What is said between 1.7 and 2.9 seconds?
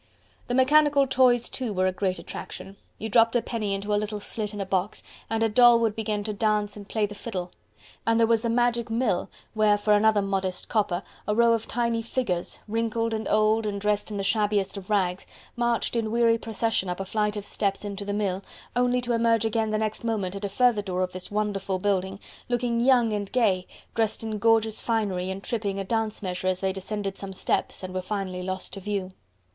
were a great attraction.